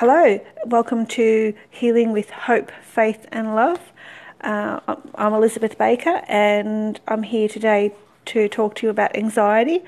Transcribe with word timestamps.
Hello, 0.00 0.40
welcome 0.64 1.04
to 1.08 1.52
Healing 1.68 2.10
with 2.10 2.30
Hope, 2.30 2.72
Faith 2.80 3.26
and 3.30 3.54
Love. 3.54 3.92
Uh, 4.40 4.80
I'm 5.14 5.34
Elizabeth 5.34 5.76
Baker 5.76 6.22
and 6.26 6.98
I'm 7.06 7.22
here 7.22 7.48
today 7.48 7.92
to 8.24 8.48
talk 8.48 8.76
to 8.76 8.86
you 8.86 8.90
about 8.90 9.14
anxiety 9.14 9.80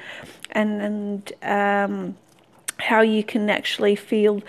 and, 0.51 0.83
and 0.83 1.33
um, 1.43 2.17
how 2.77 3.01
you 3.01 3.25
can 3.25 3.49
actually 3.49 3.97
feel 3.97 4.43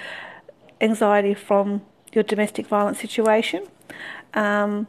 anxiety 0.81 1.34
from 1.34 1.82
your 2.11 2.25
domestic 2.25 2.68
violence 2.68 3.00
situation. 3.00 3.66
Um, 4.34 4.88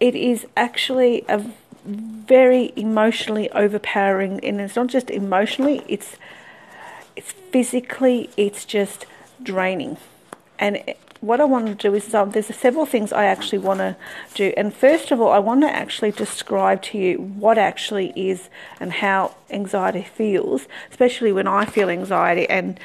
it 0.00 0.14
is 0.14 0.46
actually 0.56 1.26
a 1.28 1.44
very 1.84 2.72
emotionally 2.74 3.50
overpowering, 3.50 4.42
and 4.42 4.62
it's 4.62 4.76
not 4.76 4.86
just 4.86 5.10
emotionally; 5.10 5.84
it's 5.88 6.16
it's 7.16 7.32
physically. 7.32 8.30
It's 8.38 8.64
just 8.64 9.04
draining. 9.42 9.96
And 10.58 10.82
what 11.20 11.40
I 11.40 11.44
want 11.44 11.66
to 11.66 11.74
do 11.74 11.94
is 11.94 12.14
um, 12.14 12.30
there's 12.30 12.46
several 12.54 12.86
things 12.86 13.12
I 13.12 13.24
actually 13.24 13.58
want 13.58 13.80
to 13.80 13.96
do. 14.34 14.52
And 14.56 14.72
first 14.72 15.10
of 15.10 15.20
all, 15.20 15.30
I 15.30 15.38
want 15.38 15.62
to 15.62 15.68
actually 15.68 16.12
describe 16.12 16.82
to 16.82 16.98
you 16.98 17.18
what 17.18 17.58
actually 17.58 18.12
is 18.14 18.48
and 18.78 18.92
how 18.92 19.34
anxiety 19.50 20.02
feels, 20.02 20.66
especially 20.90 21.32
when 21.32 21.46
I 21.46 21.64
feel 21.64 21.90
anxiety. 21.90 22.48
And 22.48 22.78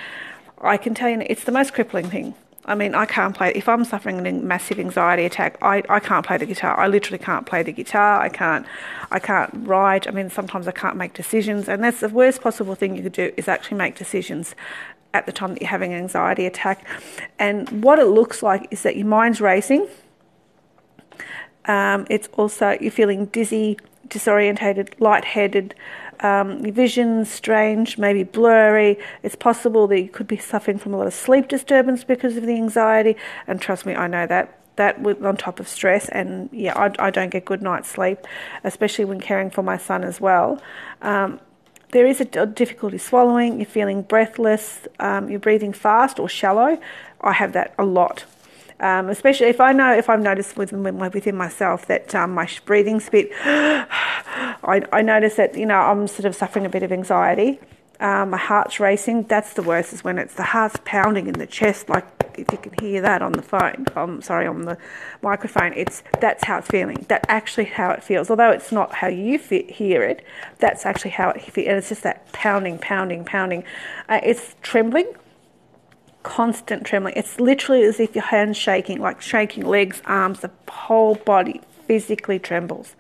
I 0.62 0.78
can 0.78 0.94
tell 0.94 1.10
you, 1.10 1.24
it's 1.28 1.44
the 1.44 1.52
most 1.52 1.74
crippling 1.74 2.10
thing. 2.10 2.34
I 2.66 2.76
mean, 2.76 2.96
I 2.96 3.06
can't 3.06 3.36
play. 3.36 3.52
If 3.54 3.68
I'm 3.68 3.84
suffering 3.84 4.26
a 4.26 4.32
massive 4.32 4.80
anxiety 4.80 5.26
attack, 5.26 5.58
I, 5.62 5.84
I 5.90 6.00
can't 6.00 6.26
play 6.26 6.38
the 6.38 6.46
guitar. 6.46 6.80
I 6.80 6.88
literally 6.88 7.22
can't 7.22 7.46
play 7.46 7.62
the 7.62 7.74
guitar. 7.74 8.22
I 8.22 8.30
can't, 8.30 8.66
I 9.12 9.20
can't 9.20 9.52
write. 9.68 10.08
I 10.08 10.12
mean, 10.12 10.30
sometimes 10.30 10.66
I 10.66 10.72
can't 10.72 10.96
make 10.96 11.14
decisions, 11.14 11.68
and 11.68 11.84
that's 11.84 12.00
the 12.00 12.08
worst 12.08 12.42
possible 12.42 12.74
thing 12.74 12.96
you 12.96 13.04
could 13.04 13.12
do 13.12 13.34
is 13.36 13.50
actually 13.50 13.78
make 13.78 13.98
decisions 13.98 14.56
at 15.14 15.26
the 15.26 15.32
time 15.32 15.54
that 15.54 15.62
you're 15.62 15.70
having 15.70 15.94
an 15.94 16.00
anxiety 16.00 16.46
attack. 16.46 16.86
And 17.40 17.84
what 17.84 18.00
it 18.00 18.06
looks 18.08 18.42
like 18.44 18.68
is 18.72 18.84
that 18.84 18.96
your 18.96 19.08
mind's 19.08 19.40
racing. 19.40 19.88
Um, 21.66 22.06
it's 22.10 22.28
also 22.34 22.78
you're 22.82 22.92
feeling 22.92 23.28
dizzy, 23.28 23.78
disorientated, 24.08 25.00
lightheaded. 25.00 25.76
Um, 26.20 26.66
your 26.66 26.74
vision's 26.74 27.30
strange, 27.30 27.98
maybe 27.98 28.24
blurry. 28.24 28.98
It's 29.24 29.36
possible 29.36 29.88
that 29.88 30.00
you 30.00 30.10
could 30.10 30.28
be 30.28 30.38
suffering 30.38 30.78
from 30.78 30.94
a 30.94 30.98
lot 30.98 31.08
of 31.08 31.14
sleep 31.14 31.48
disturbance 31.48 32.04
because 32.04 32.38
of 32.38 32.46
the 32.46 32.56
anxiety. 32.56 33.16
And 33.48 33.62
trust 33.62 33.86
me, 33.86 33.96
I 33.96 34.08
know 34.08 34.26
that 34.28 34.60
that 34.76 35.06
on 35.06 35.38
top 35.38 35.60
of 35.60 35.68
stress 35.68 36.10
and 36.10 36.50
yeah 36.52 36.74
I, 36.76 37.08
I, 37.08 37.12
don't 37.12 37.30
get 37.30 37.46
good 37.46 37.62
night's 37.62 37.90
sleep 37.90 38.18
especially 38.64 39.06
when 39.06 39.20
caring 39.20 39.52
for 39.52 39.62
my 39.62 39.78
son 39.78 40.04
as 40.04 40.20
well 40.20 40.60
um, 41.04 41.40
there 41.94 42.08
is 42.08 42.20
a 42.20 42.46
difficulty 42.46 42.98
swallowing, 42.98 43.60
you're 43.60 43.66
feeling 43.66 44.02
breathless, 44.02 44.88
um, 45.00 45.30
you're 45.30 45.40
breathing 45.40 45.72
fast 45.74 46.20
or 46.20 46.28
shallow. 46.28 46.80
I 47.22 47.34
have 47.34 47.54
that 47.54 47.74
a 47.78 47.86
lot. 47.86 48.26
Um, 48.80 49.10
especially 49.10 49.48
if 49.48 49.62
I 49.62 49.72
know, 49.72 49.94
if 49.94 50.10
I've 50.10 50.20
noticed 50.20 50.58
within, 50.58 50.84
within 50.84 51.38
myself 51.38 51.86
that 51.88 52.14
um, 52.16 52.34
my 52.34 52.50
breathing's 52.66 53.08
a 53.08 53.12
bit, 53.12 53.32
I, 53.46 54.82
I 54.92 55.02
notice 55.04 55.36
that, 55.36 55.56
you 55.56 55.68
know, 55.68 55.78
I'm 55.78 56.08
sort 56.08 56.26
of 56.26 56.36
suffering 56.36 56.66
a 56.66 56.70
bit 56.70 56.84
of 56.84 56.92
anxiety. 56.92 57.60
Um, 58.00 58.32
my 58.32 58.38
heart's 58.38 58.80
racing. 58.80 59.24
That's 59.24 59.54
the 59.54 59.62
worst, 59.62 59.94
is 59.94 60.04
when 60.04 60.18
it's 60.18 60.34
the 60.34 60.44
heart's 60.44 60.78
pounding 60.84 61.28
in 61.28 61.34
the 61.34 61.48
chest, 61.48 61.90
like 61.90 62.06
if 62.38 62.52
you 62.52 62.58
can 62.58 62.74
hear 62.82 63.02
that 63.02 63.22
on 63.22 63.34
the 63.34 63.42
phone, 63.42 63.86
I'm 63.96 64.22
sorry, 64.22 64.48
on 64.48 64.64
the 64.64 64.78
microphone, 65.22 65.74
it's 65.74 66.04
that's 66.20 66.44
how 66.44 66.58
it's 66.58 66.68
feeling. 66.68 67.06
That's 67.08 67.26
actually 67.30 67.66
how 67.66 67.92
it 67.92 68.04
feels. 68.04 68.30
Although 68.30 68.52
it's 68.52 68.72
not 68.72 68.96
how 68.96 69.08
you 69.08 69.38
hear 69.38 70.04
it, 70.04 70.26
that's 70.60 70.86
actually 70.86 71.12
how 71.12 71.30
it 71.30 71.42
feels. 71.42 71.68
And 71.68 71.78
it's 71.78 71.90
just 71.90 72.04
that 72.04 72.32
pounding, 72.32 72.80
pounding, 72.80 73.26
pounding. 73.26 73.64
Uh, 74.10 74.20
it's 74.24 74.56
trembling, 74.62 75.14
constant 76.24 76.86
trembling. 76.86 77.14
It's 77.16 77.40
literally 77.40 77.84
as 77.84 78.00
if 78.00 78.16
your 78.16 78.26
hand's 78.26 78.58
shaking, 78.58 79.00
like 79.00 79.22
shaking 79.22 79.66
legs, 79.66 80.02
arms, 80.06 80.40
the 80.40 80.52
whole 80.68 81.16
body 81.16 81.62
physically 81.88 82.40
trembles. 82.40 82.96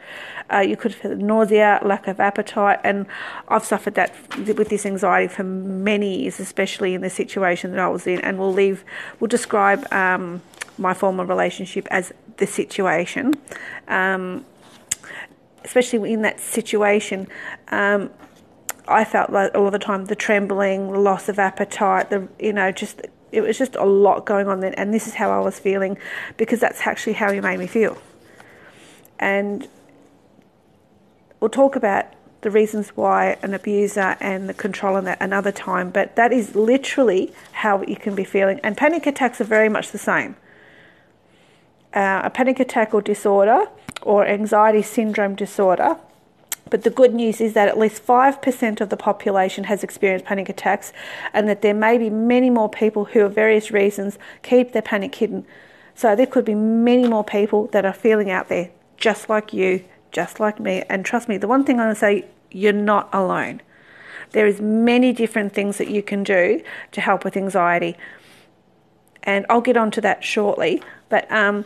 Uh, 0.51 0.59
you 0.59 0.77
could 0.77 0.93
feel 0.93 1.15
nausea, 1.15 1.79
lack 1.83 2.07
of 2.07 2.19
appetite, 2.19 2.79
and 2.83 3.05
I've 3.47 3.65
suffered 3.65 3.95
that 3.95 4.13
with 4.37 4.69
this 4.69 4.85
anxiety 4.85 5.33
for 5.33 5.43
many 5.43 6.21
years, 6.21 6.39
especially 6.39 6.93
in 6.93 7.01
the 7.01 7.09
situation 7.09 7.71
that 7.71 7.79
I 7.79 7.87
was 7.87 8.07
in. 8.07 8.19
And 8.21 8.37
we'll 8.37 8.53
leave, 8.53 8.83
we'll 9.19 9.27
describe 9.27 9.91
um, 9.91 10.41
my 10.77 10.93
former 10.93 11.25
relationship 11.25 11.87
as 11.91 12.11
the 12.37 12.47
situation. 12.47 13.33
Um, 13.87 14.45
especially 15.63 16.11
in 16.11 16.21
that 16.23 16.39
situation, 16.39 17.27
um, 17.69 18.09
I 18.87 19.05
felt 19.05 19.29
like 19.29 19.55
all 19.55 19.71
the 19.71 19.79
time 19.79 20.05
the 20.05 20.15
trembling, 20.15 20.91
the 20.91 20.99
loss 20.99 21.29
of 21.29 21.39
appetite, 21.39 22.09
the 22.09 22.27
you 22.37 22.51
know 22.51 22.71
just 22.71 23.01
it 23.31 23.41
was 23.41 23.57
just 23.57 23.75
a 23.75 23.85
lot 23.85 24.25
going 24.25 24.47
on 24.47 24.59
then, 24.59 24.73
and 24.73 24.93
this 24.93 25.07
is 25.07 25.13
how 25.13 25.31
I 25.31 25.39
was 25.39 25.57
feeling 25.57 25.97
because 26.37 26.59
that's 26.59 26.85
actually 26.85 27.13
how 27.13 27.31
he 27.31 27.39
made 27.39 27.59
me 27.59 27.67
feel 27.67 27.97
and 29.23 29.67
we'll 31.43 31.49
talk 31.49 31.75
about 31.75 32.05
the 32.39 32.49
reasons 32.49 32.95
why 32.95 33.35
an 33.41 33.53
abuser 33.53 34.15
and 34.21 34.47
the 34.47 34.53
control 34.53 34.95
in 34.95 35.03
that 35.03 35.17
another 35.19 35.51
time, 35.51 35.89
but 35.89 36.15
that 36.15 36.31
is 36.31 36.55
literally 36.55 37.33
how 37.51 37.81
you 37.81 37.97
can 37.97 38.15
be 38.15 38.23
feeling. 38.23 38.61
And 38.63 38.77
panic 38.77 39.05
attacks 39.05 39.41
are 39.41 39.43
very 39.43 39.67
much 39.67 39.91
the 39.91 39.97
same. 39.97 40.37
Uh, 41.93 42.21
a 42.23 42.29
panic 42.29 42.61
attack 42.61 42.93
or 42.93 43.01
disorder 43.01 43.65
or 44.01 44.25
anxiety 44.25 44.81
syndrome 44.81 45.35
disorder. 45.35 45.97
But 46.69 46.83
the 46.83 46.89
good 46.89 47.13
news 47.13 47.41
is 47.41 47.51
that 47.55 47.67
at 47.67 47.77
least 47.77 48.07
5% 48.07 48.79
of 48.79 48.87
the 48.87 48.95
population 48.95 49.65
has 49.65 49.83
experienced 49.83 50.25
panic 50.25 50.47
attacks, 50.47 50.93
and 51.33 51.49
that 51.49 51.61
there 51.61 51.73
may 51.73 51.97
be 51.97 52.09
many 52.09 52.49
more 52.49 52.69
people 52.69 53.03
who, 53.03 53.19
for 53.19 53.27
various 53.27 53.69
reasons, 53.69 54.17
keep 54.43 54.71
their 54.71 54.81
panic 54.81 55.13
hidden. 55.13 55.45
So 55.93 56.15
there 56.15 56.25
could 56.25 56.45
be 56.45 56.55
many 56.55 57.05
more 57.05 57.25
people 57.25 57.67
that 57.73 57.83
are 57.83 57.91
feeling 57.91 58.31
out 58.31 58.47
there 58.47 58.71
just 58.95 59.27
like 59.27 59.51
you, 59.51 59.83
just 60.13 60.40
like 60.40 60.59
me. 60.59 60.84
And 60.90 61.03
trust 61.03 61.28
me, 61.28 61.38
the 61.38 61.47
one 61.47 61.66
thing 61.66 61.79
I'm 61.79 61.90
to 61.90 61.96
say, 61.96 62.25
you're 62.51 62.72
not 62.72 63.09
alone. 63.12 63.62
There 64.31 64.47
is 64.47 64.62
many 64.62 65.12
different 65.12 65.53
things 65.53 65.78
that 65.78 65.90
you 65.90 66.01
can 66.01 66.24
do 66.24 66.63
to 66.91 67.01
help 67.01 67.25
with 67.25 67.35
anxiety. 67.35 67.97
And 69.24 69.46
I'll 69.50 69.62
get 69.62 69.78
onto 69.78 70.01
that 70.01 70.24
shortly. 70.24 70.81
But 71.09 71.29
um, 71.31 71.66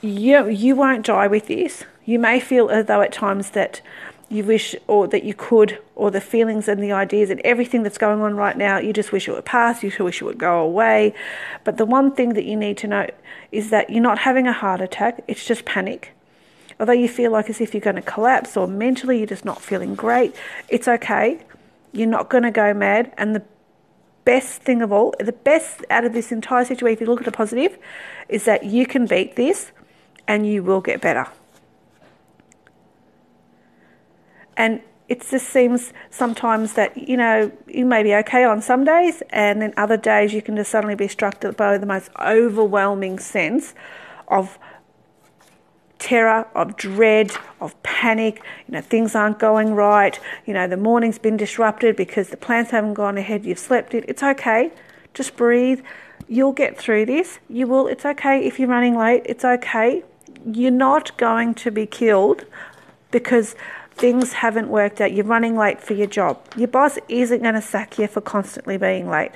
you, 0.00 0.48
you 0.48 0.74
won't 0.74 1.06
die 1.06 1.26
with 1.26 1.46
this. 1.46 1.84
You 2.04 2.18
may 2.18 2.40
feel 2.40 2.68
as 2.70 2.86
though 2.86 3.00
at 3.00 3.12
times 3.12 3.50
that 3.50 3.80
you 4.28 4.44
wish 4.44 4.74
or 4.86 5.06
that 5.08 5.24
you 5.24 5.34
could 5.34 5.78
or 5.94 6.10
the 6.10 6.20
feelings 6.20 6.68
and 6.68 6.82
the 6.82 6.92
ideas 6.92 7.30
and 7.30 7.40
everything 7.44 7.82
that's 7.82 7.98
going 7.98 8.20
on 8.22 8.34
right 8.34 8.56
now 8.56 8.78
you 8.78 8.90
just 8.92 9.12
wish 9.12 9.28
it 9.28 9.32
would 9.32 9.44
pass 9.44 9.82
you 9.82 9.92
wish 10.00 10.22
it 10.22 10.24
would 10.24 10.38
go 10.38 10.60
away 10.60 11.14
but 11.62 11.76
the 11.76 11.84
one 11.84 12.10
thing 12.10 12.32
that 12.32 12.44
you 12.44 12.56
need 12.56 12.76
to 12.76 12.88
know 12.88 13.06
is 13.52 13.68
that 13.68 13.90
you're 13.90 14.02
not 14.02 14.20
having 14.20 14.46
a 14.46 14.52
heart 14.52 14.80
attack 14.80 15.22
it's 15.28 15.44
just 15.44 15.66
panic 15.66 16.13
although 16.78 16.92
you 16.92 17.08
feel 17.08 17.30
like 17.30 17.48
as 17.50 17.60
if 17.60 17.74
you're 17.74 17.80
going 17.80 17.96
to 17.96 18.02
collapse 18.02 18.56
or 18.56 18.66
mentally 18.66 19.18
you're 19.18 19.26
just 19.26 19.44
not 19.44 19.60
feeling 19.60 19.94
great, 19.94 20.34
it's 20.68 20.88
okay. 20.88 21.40
You're 21.92 22.08
not 22.08 22.28
going 22.28 22.44
to 22.44 22.50
go 22.50 22.74
mad. 22.74 23.12
And 23.16 23.34
the 23.34 23.42
best 24.24 24.62
thing 24.62 24.82
of 24.82 24.92
all, 24.92 25.14
the 25.20 25.32
best 25.32 25.84
out 25.90 26.04
of 26.04 26.12
this 26.12 26.32
entire 26.32 26.64
situation, 26.64 26.94
if 26.94 27.00
you 27.00 27.06
look 27.06 27.20
at 27.20 27.26
the 27.26 27.32
positive, 27.32 27.78
is 28.28 28.44
that 28.44 28.64
you 28.64 28.86
can 28.86 29.06
beat 29.06 29.36
this 29.36 29.72
and 30.26 30.46
you 30.46 30.62
will 30.62 30.80
get 30.80 31.00
better. 31.00 31.26
And 34.56 34.80
it 35.08 35.26
just 35.28 35.48
seems 35.48 35.92
sometimes 36.10 36.72
that, 36.74 36.96
you 36.96 37.16
know, 37.16 37.52
you 37.68 37.84
may 37.84 38.02
be 38.02 38.14
okay 38.14 38.44
on 38.44 38.62
some 38.62 38.84
days, 38.84 39.22
and 39.30 39.60
then 39.60 39.74
other 39.76 39.98
days 39.98 40.32
you 40.32 40.40
can 40.40 40.56
just 40.56 40.70
suddenly 40.70 40.94
be 40.94 41.08
struck 41.08 41.40
by 41.56 41.76
the 41.76 41.86
most 41.86 42.10
overwhelming 42.18 43.18
sense 43.18 43.74
of 44.28 44.58
terror, 46.04 46.46
of 46.54 46.76
dread, 46.76 47.32
of 47.62 47.82
panic. 47.82 48.42
You 48.68 48.74
know, 48.74 48.82
things 48.82 49.14
aren't 49.14 49.38
going 49.38 49.74
right. 49.74 50.20
You 50.44 50.52
know, 50.52 50.68
the 50.68 50.76
morning's 50.76 51.18
been 51.18 51.38
disrupted 51.38 51.96
because 51.96 52.28
the 52.28 52.36
plans 52.36 52.70
haven't 52.70 52.94
gone 52.94 53.16
ahead. 53.16 53.46
You've 53.46 53.58
slept 53.58 53.94
it. 53.94 54.04
It's 54.06 54.22
okay. 54.22 54.70
Just 55.14 55.34
breathe. 55.34 55.80
You'll 56.28 56.52
get 56.52 56.76
through 56.76 57.06
this. 57.06 57.38
You 57.48 57.66
will. 57.66 57.86
It's 57.88 58.04
okay 58.04 58.46
if 58.46 58.60
you're 58.60 58.68
running 58.68 58.98
late. 58.98 59.22
It's 59.24 59.46
okay. 59.46 60.02
You're 60.44 60.70
not 60.70 61.16
going 61.16 61.54
to 61.54 61.70
be 61.70 61.86
killed 61.86 62.44
because 63.10 63.56
things 63.94 64.34
haven't 64.34 64.68
worked 64.68 65.00
out. 65.00 65.12
You're 65.12 65.24
running 65.24 65.56
late 65.56 65.80
for 65.80 65.94
your 65.94 66.06
job. 66.06 66.38
Your 66.54 66.68
boss 66.68 66.98
isn't 67.08 67.42
going 67.42 67.54
to 67.54 67.62
sack 67.62 67.98
you 67.98 68.08
for 68.08 68.20
constantly 68.20 68.76
being 68.76 69.08
late. 69.08 69.32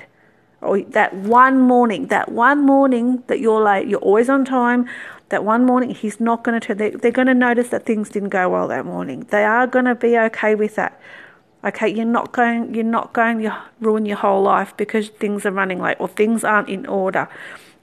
Or 0.61 0.81
that 0.81 1.15
one 1.15 1.59
morning, 1.59 2.07
that 2.07 2.31
one 2.31 2.63
morning 2.63 3.23
that 3.25 3.39
you're 3.39 3.63
late, 3.63 3.87
you're 3.87 4.01
always 4.01 4.29
on 4.29 4.45
time 4.45 4.87
that 5.29 5.43
one 5.43 5.65
morning 5.65 5.91
he's 5.91 6.19
not 6.19 6.43
going 6.43 6.59
to 6.59 6.67
turn, 6.67 6.77
they, 6.77 6.89
they're 6.91 7.11
going 7.11 7.27
to 7.27 7.33
notice 7.33 7.69
that 7.69 7.85
things 7.85 8.09
didn't 8.09 8.29
go 8.29 8.49
well 8.49 8.67
that 8.67 8.85
morning. 8.85 9.25
They 9.29 9.43
are 9.43 9.67
going 9.67 9.85
to 9.85 9.95
be 9.95 10.17
okay 10.17 10.55
with 10.55 10.75
that. 10.75 10.99
Okay, 11.63 11.89
you're 11.89 12.05
not 12.05 12.31
going, 12.31 12.73
you're 12.73 12.83
not 12.83 13.13
going 13.13 13.41
to 13.41 13.63
ruin 13.79 14.05
your 14.05 14.17
whole 14.17 14.41
life 14.41 14.75
because 14.77 15.09
things 15.09 15.45
are 15.45 15.51
running 15.51 15.81
late 15.81 15.97
or 15.99 16.07
things 16.07 16.43
aren't 16.43 16.69
in 16.69 16.85
order. 16.85 17.27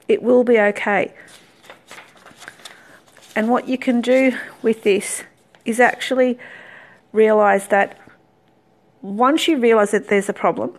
It 0.07 0.23
will 0.23 0.43
be 0.43 0.59
okay. 0.59 1.13
And 3.35 3.49
what 3.49 3.67
you 3.67 3.77
can 3.77 4.01
do 4.01 4.35
with 4.63 4.83
this 4.83 5.23
is 5.63 5.79
actually 5.79 6.39
realize 7.11 7.67
that 7.67 7.99
once 9.01 9.47
you 9.47 9.57
realize 9.57 9.91
that 9.91 10.07
there's 10.07 10.27
a 10.27 10.33
problem, 10.33 10.75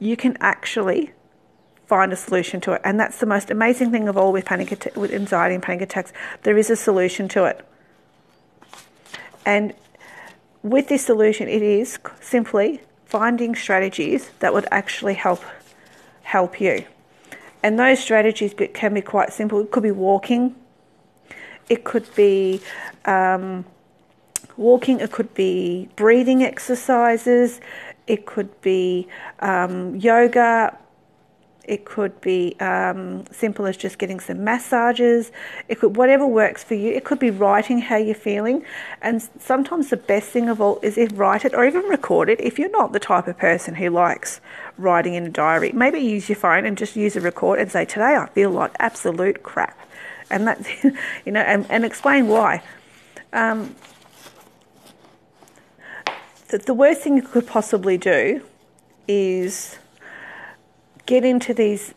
you 0.00 0.16
can 0.16 0.36
actually 0.40 1.12
find 1.92 2.10
a 2.10 2.16
solution 2.16 2.58
to 2.58 2.72
it. 2.72 2.80
And 2.84 2.98
that's 2.98 3.18
the 3.18 3.26
most 3.26 3.50
amazing 3.50 3.90
thing 3.90 4.08
of 4.08 4.16
all 4.16 4.32
with 4.32 4.46
panic 4.46 4.70
with 4.96 5.12
anxiety 5.12 5.54
and 5.54 5.62
panic 5.62 5.82
attacks. 5.82 6.10
There 6.42 6.56
is 6.56 6.70
a 6.70 6.76
solution 6.88 7.28
to 7.34 7.44
it. 7.44 7.58
And 9.44 9.74
with 10.62 10.88
this 10.88 11.04
solution, 11.04 11.48
it 11.48 11.60
is 11.60 11.98
simply 12.22 12.80
finding 13.04 13.54
strategies 13.54 14.30
that 14.38 14.54
would 14.54 14.66
actually 14.70 15.16
help 15.26 15.42
help 16.22 16.62
you. 16.62 16.86
And 17.62 17.78
those 17.78 17.98
strategies 18.00 18.54
can 18.72 18.94
be 18.94 19.02
quite 19.02 19.30
simple. 19.34 19.60
It 19.60 19.70
could 19.70 19.82
be 19.82 19.96
walking. 20.08 20.56
It 21.68 21.84
could 21.84 22.08
be 22.14 22.62
um, 23.04 23.66
walking. 24.56 25.00
It 25.00 25.12
could 25.12 25.34
be 25.34 25.90
breathing 25.96 26.42
exercises. 26.42 27.60
It 28.06 28.24
could 28.24 28.50
be 28.62 29.08
um, 29.40 29.94
yoga. 29.96 30.78
It 31.64 31.84
could 31.84 32.20
be 32.20 32.56
um, 32.58 33.24
simple 33.30 33.66
as 33.66 33.76
just 33.76 33.98
getting 33.98 34.18
some 34.18 34.42
massages. 34.42 35.30
It 35.68 35.78
could 35.78 35.96
whatever 35.96 36.26
works 36.26 36.64
for 36.64 36.74
you. 36.74 36.90
It 36.90 37.04
could 37.04 37.20
be 37.20 37.30
writing 37.30 37.78
how 37.78 37.96
you're 37.96 38.16
feeling, 38.16 38.64
and 39.00 39.22
sometimes 39.38 39.90
the 39.90 39.96
best 39.96 40.30
thing 40.30 40.48
of 40.48 40.60
all 40.60 40.80
is 40.82 40.98
if 40.98 41.16
write 41.16 41.44
it 41.44 41.54
or 41.54 41.64
even 41.64 41.82
record 41.82 42.28
it. 42.28 42.40
If 42.40 42.58
you're 42.58 42.70
not 42.70 42.92
the 42.92 42.98
type 42.98 43.28
of 43.28 43.38
person 43.38 43.76
who 43.76 43.90
likes 43.90 44.40
writing 44.76 45.14
in 45.14 45.24
a 45.24 45.30
diary, 45.30 45.70
maybe 45.70 46.00
use 46.00 46.28
your 46.28 46.36
phone 46.36 46.66
and 46.66 46.76
just 46.76 46.96
use 46.96 47.14
a 47.14 47.20
record 47.20 47.60
and 47.60 47.70
say, 47.70 47.84
"Today 47.84 48.16
I 48.16 48.26
feel 48.26 48.50
like 48.50 48.72
absolute 48.80 49.44
crap," 49.44 49.78
and 50.30 50.48
that's 50.48 50.68
you 51.24 51.30
know, 51.30 51.42
and, 51.42 51.64
and 51.70 51.84
explain 51.84 52.26
why. 52.26 52.62
Um, 53.32 53.76
the, 56.48 56.58
the 56.58 56.74
worst 56.74 57.02
thing 57.02 57.16
you 57.16 57.22
could 57.22 57.46
possibly 57.46 57.96
do 57.96 58.42
is 59.06 59.78
get 61.06 61.24
into 61.24 61.52
these 61.54 61.94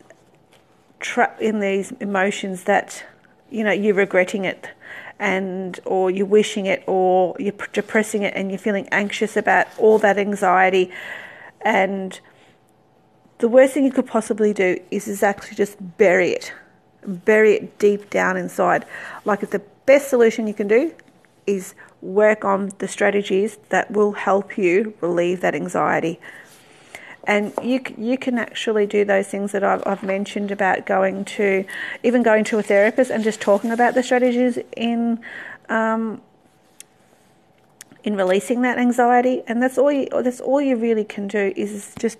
tra- 1.00 1.36
in 1.40 1.60
these 1.60 1.92
emotions 2.00 2.64
that 2.64 3.04
you 3.50 3.62
know 3.62 3.72
you're 3.72 3.94
regretting 3.94 4.44
it 4.44 4.70
and 5.18 5.80
or 5.84 6.10
you're 6.10 6.26
wishing 6.26 6.66
it 6.66 6.82
or 6.86 7.34
you're 7.38 7.54
depressing 7.72 8.22
it 8.22 8.34
and 8.36 8.50
you're 8.50 8.58
feeling 8.58 8.88
anxious 8.92 9.36
about 9.36 9.66
all 9.78 9.98
that 9.98 10.18
anxiety. 10.18 10.92
And 11.62 12.18
the 13.38 13.48
worst 13.48 13.74
thing 13.74 13.84
you 13.84 13.92
could 13.92 14.06
possibly 14.06 14.52
do 14.52 14.78
is, 14.90 15.08
is 15.08 15.22
actually 15.22 15.56
just 15.56 15.76
bury 15.96 16.30
it. 16.32 16.52
Bury 17.06 17.54
it 17.54 17.78
deep 17.78 18.10
down 18.10 18.36
inside. 18.36 18.84
Like 19.24 19.40
the 19.48 19.62
best 19.86 20.08
solution 20.08 20.46
you 20.46 20.54
can 20.54 20.68
do 20.68 20.92
is 21.46 21.74
work 22.02 22.44
on 22.44 22.72
the 22.78 22.88
strategies 22.88 23.56
that 23.70 23.90
will 23.90 24.12
help 24.12 24.58
you 24.58 24.94
relieve 25.00 25.40
that 25.40 25.54
anxiety 25.54 26.20
and 27.26 27.52
you 27.62 27.80
you 27.98 28.16
can 28.16 28.38
actually 28.38 28.86
do 28.86 29.04
those 29.04 29.26
things 29.26 29.52
that 29.52 29.64
I've, 29.64 29.82
I've 29.86 30.02
mentioned 30.02 30.50
about 30.50 30.86
going 30.86 31.24
to 31.24 31.64
even 32.02 32.22
going 32.22 32.44
to 32.44 32.58
a 32.58 32.62
therapist 32.62 33.10
and 33.10 33.24
just 33.24 33.40
talking 33.40 33.70
about 33.70 33.94
the 33.94 34.02
strategies 34.02 34.58
in 34.76 35.20
um, 35.68 36.22
in 38.04 38.16
releasing 38.16 38.62
that 38.62 38.78
anxiety. 38.78 39.42
And 39.48 39.62
that's 39.62 39.76
all 39.76 39.90
you 39.90 40.08
that's 40.22 40.40
all 40.40 40.60
you 40.60 40.76
really 40.76 41.04
can 41.04 41.26
do 41.26 41.52
is 41.56 41.92
just 41.98 42.18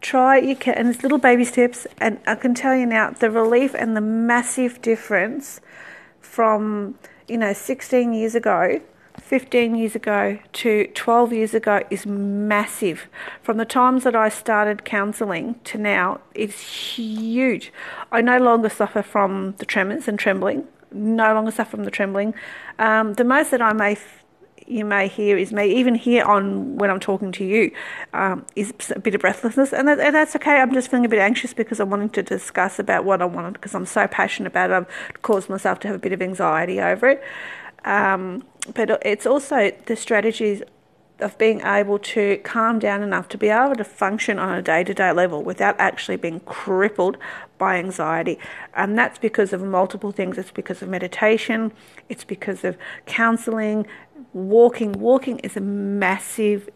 try 0.00 0.36
you 0.36 0.54
can 0.54 0.74
and 0.74 0.88
it's 0.88 1.02
little 1.02 1.18
baby 1.18 1.44
steps. 1.44 1.86
And 1.98 2.20
I 2.26 2.34
can 2.34 2.54
tell 2.54 2.76
you 2.76 2.86
now 2.86 3.10
the 3.10 3.30
relief 3.30 3.74
and 3.74 3.96
the 3.96 4.00
massive 4.02 4.82
difference 4.82 5.60
from 6.20 6.98
you 7.26 7.38
know 7.38 7.52
16 7.52 8.12
years 8.12 8.34
ago 8.34 8.80
15 9.32 9.76
years 9.76 9.94
ago 9.94 10.38
to 10.52 10.86
12 10.88 11.32
years 11.32 11.54
ago 11.54 11.82
is 11.88 12.04
massive. 12.04 13.08
From 13.42 13.56
the 13.56 13.64
times 13.64 14.04
that 14.04 14.14
I 14.14 14.28
started 14.28 14.84
counselling 14.84 15.58
to 15.64 15.78
now, 15.78 16.20
it's 16.34 16.60
huge. 16.96 17.72
I 18.12 18.20
no 18.20 18.36
longer 18.36 18.68
suffer 18.68 19.00
from 19.00 19.54
the 19.56 19.64
tremors 19.64 20.06
and 20.06 20.18
trembling, 20.18 20.68
no 20.90 21.32
longer 21.32 21.50
suffer 21.50 21.70
from 21.70 21.84
the 21.84 21.90
trembling. 21.90 22.34
Um, 22.78 23.14
the 23.14 23.24
most 23.24 23.52
that 23.52 23.62
I 23.62 23.72
may 23.72 23.96
you 24.66 24.84
may 24.84 25.08
hear 25.08 25.38
is 25.38 25.50
me, 25.50 25.64
even 25.76 25.94
here 25.94 26.24
on 26.24 26.76
when 26.76 26.90
I'm 26.90 27.00
talking 27.00 27.32
to 27.32 27.44
you, 27.44 27.70
um, 28.12 28.44
is 28.54 28.74
a 28.94 28.98
bit 28.98 29.14
of 29.14 29.22
breathlessness, 29.22 29.72
and, 29.72 29.88
that, 29.88 29.98
and, 29.98 30.14
that's 30.14 30.36
okay. 30.36 30.60
I'm 30.60 30.74
just 30.74 30.90
feeling 30.90 31.06
a 31.06 31.08
bit 31.08 31.20
anxious 31.20 31.54
because 31.54 31.80
I'm 31.80 31.88
wanting 31.88 32.10
to 32.10 32.22
discuss 32.22 32.78
about 32.78 33.04
what 33.06 33.22
I 33.22 33.24
wanted 33.24 33.54
because 33.54 33.74
I'm 33.74 33.86
so 33.86 34.06
passionate 34.06 34.48
about 34.48 34.70
it. 34.70 34.74
I've 34.74 35.22
caused 35.22 35.48
myself 35.48 35.80
to 35.80 35.88
have 35.88 35.96
a 35.96 35.98
bit 35.98 36.12
of 36.12 36.20
anxiety 36.20 36.82
over 36.82 37.08
it. 37.08 37.22
Um, 37.84 38.44
but 38.74 38.90
it's 39.04 39.26
also 39.26 39.72
the 39.86 39.96
strategies 39.96 40.62
of 41.18 41.38
being 41.38 41.60
able 41.60 41.98
to 41.98 42.38
calm 42.38 42.78
down 42.78 43.02
enough 43.02 43.28
to 43.28 43.38
be 43.38 43.48
able 43.48 43.76
to 43.76 43.84
function 43.84 44.38
on 44.38 44.54
a 44.56 44.62
day 44.62 44.82
to 44.84 44.92
day 44.92 45.12
level 45.12 45.42
without 45.42 45.76
actually 45.78 46.16
being 46.16 46.40
crippled 46.40 47.16
by 47.58 47.76
anxiety. 47.76 48.38
And 48.74 48.98
that's 48.98 49.18
because 49.18 49.52
of 49.52 49.62
multiple 49.62 50.10
things. 50.10 50.36
It's 50.36 50.50
because 50.50 50.82
of 50.82 50.88
meditation, 50.88 51.72
it's 52.08 52.24
because 52.24 52.64
of 52.64 52.76
counseling, 53.06 53.86
walking. 54.32 54.92
Walking 54.92 55.38
is 55.40 55.56
a 55.56 55.60
massive, 55.60 56.68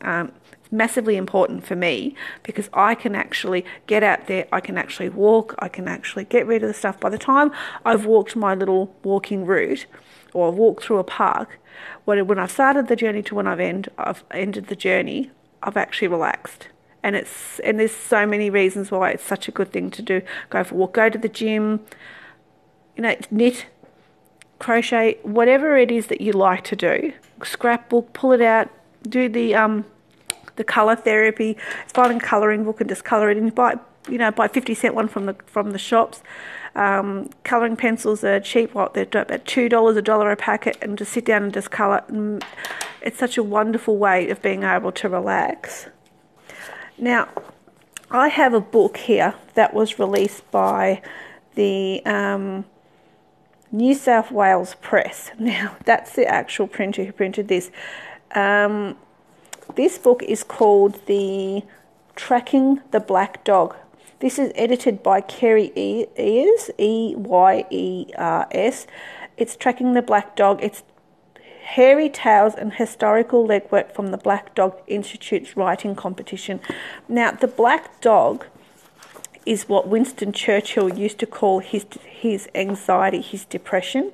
um, 0.00 0.32
massively 0.70 1.16
important 1.16 1.66
for 1.66 1.76
me 1.76 2.14
because 2.42 2.68
I 2.72 2.94
can 2.94 3.14
actually 3.14 3.64
get 3.86 4.02
out 4.02 4.26
there, 4.26 4.46
I 4.52 4.60
can 4.60 4.76
actually 4.78 5.08
walk, 5.08 5.54
I 5.58 5.68
can 5.68 5.88
actually 5.88 6.24
get 6.24 6.46
rid 6.46 6.62
of 6.62 6.68
the 6.68 6.74
stuff. 6.74 6.98
By 7.00 7.10
the 7.10 7.18
time 7.18 7.52
I've 7.84 8.06
walked 8.06 8.36
my 8.36 8.54
little 8.54 8.94
walking 9.02 9.46
route, 9.46 9.86
or 10.34 10.50
walked 10.50 10.84
through 10.84 10.98
a 10.98 11.04
park, 11.04 11.58
when, 12.04 12.26
when 12.26 12.38
I've 12.38 12.50
started 12.50 12.88
the 12.88 12.96
journey 12.96 13.22
to 13.22 13.34
when 13.34 13.46
I've, 13.46 13.60
end, 13.60 13.88
I've 13.96 14.24
ended 14.32 14.66
the 14.66 14.76
journey, 14.76 15.30
I've 15.62 15.76
actually 15.76 16.08
relaxed. 16.08 16.68
And 17.02 17.14
it's 17.16 17.58
and 17.60 17.78
there's 17.78 17.94
so 17.94 18.26
many 18.26 18.48
reasons 18.48 18.90
why 18.90 19.10
it's 19.10 19.22
such 19.22 19.46
a 19.46 19.50
good 19.50 19.72
thing 19.72 19.90
to 19.90 20.00
do. 20.00 20.22
Go 20.48 20.64
for 20.64 20.74
a 20.74 20.78
walk, 20.78 20.94
go 20.94 21.10
to 21.10 21.18
the 21.18 21.28
gym, 21.28 21.84
you 22.96 23.02
know, 23.02 23.14
knit, 23.30 23.66
crochet, 24.58 25.18
whatever 25.22 25.76
it 25.76 25.90
is 25.90 26.06
that 26.08 26.20
you 26.20 26.32
like 26.32 26.64
to 26.64 26.76
do. 26.76 27.12
Scrapbook, 27.42 28.12
pull 28.12 28.32
it 28.32 28.40
out, 28.40 28.70
do 29.08 29.28
the 29.28 29.54
um, 29.54 29.84
the 30.56 30.64
color 30.64 30.96
therapy. 30.96 31.56
Find 31.92 32.20
a 32.20 32.24
coloring 32.24 32.64
book 32.64 32.80
and 32.80 32.88
just 32.88 33.04
color 33.04 33.30
it 33.30 33.36
in. 33.36 33.50
Buy 33.50 33.76
you 34.08 34.18
know 34.18 34.30
buy 34.30 34.48
fifty 34.48 34.74
cent 34.74 34.94
one 34.94 35.08
from 35.08 35.26
the 35.26 35.36
from 35.46 35.72
the 35.72 35.78
shops. 35.78 36.22
Um, 36.76 37.30
colouring 37.44 37.76
pencils 37.76 38.24
are 38.24 38.40
cheap, 38.40 38.74
what 38.74 38.94
they're 38.94 39.06
about 39.12 39.44
two 39.44 39.68
dollars 39.68 39.96
a 39.96 40.02
dollar 40.02 40.32
a 40.32 40.36
packet, 40.36 40.76
and 40.82 40.98
just 40.98 41.12
sit 41.12 41.24
down 41.24 41.44
and 41.44 41.54
just 41.54 41.70
colour. 41.70 42.02
Mm, 42.08 42.42
it's 43.00 43.18
such 43.18 43.36
a 43.36 43.42
wonderful 43.42 43.96
way 43.96 44.30
of 44.30 44.42
being 44.42 44.62
able 44.64 44.90
to 44.92 45.08
relax. 45.08 45.86
Now, 46.98 47.28
I 48.10 48.28
have 48.28 48.54
a 48.54 48.60
book 48.60 48.96
here 48.96 49.34
that 49.54 49.74
was 49.74 49.98
released 49.98 50.50
by 50.50 51.02
the 51.54 52.04
um, 52.06 52.64
New 53.74 53.94
South 53.94 54.30
Wales 54.30 54.76
Press. 54.80 55.30
Now, 55.38 55.76
that's 55.84 56.12
the 56.14 56.26
actual 56.26 56.66
printer 56.66 57.04
who 57.04 57.12
printed 57.12 57.48
this. 57.48 57.70
Um, 58.34 58.96
this 59.74 59.98
book 59.98 60.22
is 60.22 60.42
called 60.42 61.04
the 61.06 61.62
Tracking 62.16 62.80
the 62.92 63.00
Black 63.00 63.44
Dog 63.44 63.74
this 64.24 64.38
is 64.38 64.52
edited 64.54 65.02
by 65.02 65.20
Kerry 65.20 65.70
Eyers, 65.76 66.70
E 66.78 67.14
Y 67.14 67.64
E 67.68 68.06
R 68.16 68.48
S. 68.52 68.86
It's 69.36 69.54
tracking 69.54 69.92
the 69.92 70.00
black 70.00 70.34
dog. 70.34 70.60
It's 70.62 70.82
hairy 71.62 72.08
tales 72.08 72.54
and 72.54 72.72
historical 72.72 73.46
legwork 73.46 73.92
from 73.92 74.12
the 74.12 74.16
Black 74.16 74.54
Dog 74.54 74.80
Institute's 74.86 75.58
writing 75.58 75.94
competition. 75.94 76.60
Now, 77.06 77.32
the 77.32 77.46
black 77.46 78.00
dog 78.00 78.46
is 79.46 79.68
what 79.68 79.88
Winston 79.88 80.32
Churchill 80.32 80.92
used 80.92 81.18
to 81.18 81.26
call 81.26 81.60
his 81.60 81.86
his 82.04 82.48
anxiety, 82.54 83.20
his 83.20 83.44
depression, 83.44 84.12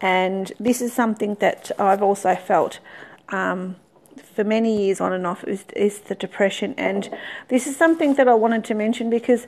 and 0.00 0.52
this 0.58 0.82
is 0.82 0.92
something 0.92 1.36
that 1.36 1.70
I've 1.78 2.02
also 2.02 2.34
felt 2.34 2.80
um, 3.28 3.76
for 4.34 4.44
many 4.44 4.84
years 4.84 5.00
on 5.00 5.12
and 5.12 5.26
off 5.26 5.44
is, 5.44 5.64
is 5.76 6.00
the 6.00 6.14
depression. 6.14 6.74
And 6.76 7.08
this 7.48 7.66
is 7.66 7.76
something 7.76 8.14
that 8.14 8.28
I 8.28 8.34
wanted 8.34 8.64
to 8.64 8.74
mention 8.74 9.10
because 9.10 9.46